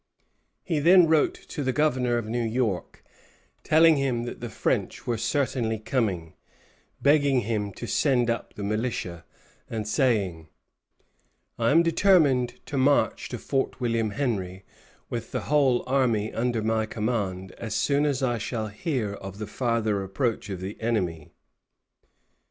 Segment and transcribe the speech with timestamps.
[0.63, 3.03] He then wrote to the Governor of New York,
[3.63, 6.33] telling him that the French were certainly coming,
[7.03, 9.25] begging him to send up the militia,
[9.69, 10.47] and saying:
[11.59, 14.65] "I am determined to march to Fort William Henry
[15.11, 19.45] with the whole army under my command as soon as I shall hear of the
[19.45, 21.31] farther approach of the enemy."